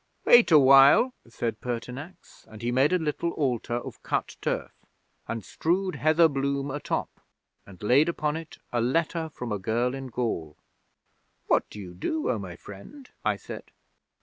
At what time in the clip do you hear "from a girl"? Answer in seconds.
9.29-9.93